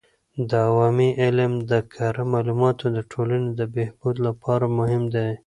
[0.49, 5.29] د عوامي علم د کره معلوماتو د ټولنې د بهبود لپاره مهم دی.